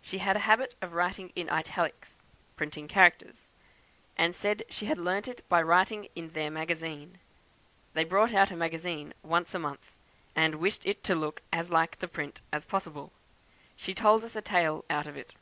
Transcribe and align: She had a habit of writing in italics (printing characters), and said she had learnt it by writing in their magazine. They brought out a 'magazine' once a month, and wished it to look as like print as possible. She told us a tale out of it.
She 0.00 0.18
had 0.18 0.36
a 0.36 0.46
habit 0.46 0.76
of 0.80 0.92
writing 0.92 1.32
in 1.34 1.50
italics 1.50 2.20
(printing 2.54 2.86
characters), 2.86 3.48
and 4.16 4.32
said 4.32 4.62
she 4.68 4.86
had 4.86 4.98
learnt 4.98 5.26
it 5.26 5.44
by 5.48 5.60
writing 5.62 6.06
in 6.14 6.28
their 6.28 6.48
magazine. 6.48 7.18
They 7.92 8.04
brought 8.04 8.32
out 8.32 8.52
a 8.52 8.56
'magazine' 8.56 9.14
once 9.24 9.56
a 9.56 9.58
month, 9.58 9.96
and 10.36 10.60
wished 10.60 10.86
it 10.86 11.02
to 11.02 11.16
look 11.16 11.42
as 11.52 11.70
like 11.70 11.98
print 12.12 12.40
as 12.52 12.66
possible. 12.66 13.10
She 13.74 13.94
told 13.94 14.22
us 14.22 14.36
a 14.36 14.42
tale 14.42 14.84
out 14.88 15.08
of 15.08 15.16
it. 15.16 15.34